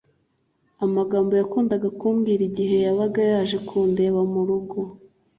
amagambo 0.85 1.31
yakundaga 1.41 1.87
kumbwira 1.99 2.41
igihe 2.49 2.75
yabaga 2.85 3.21
yaje 3.31 3.57
kundeba 3.67 4.19
mu 4.31 4.41
rugo 4.47 4.79